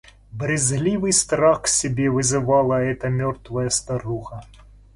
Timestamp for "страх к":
1.13-1.67